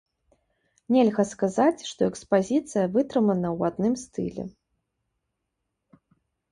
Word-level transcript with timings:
Нельга 0.95 1.25
сказаць, 1.33 1.85
што 1.89 2.01
экспазіцыя 2.13 2.85
вытрымана 2.97 3.47
ў 3.57 3.71
адным 3.71 4.03
стылі. 4.07 4.51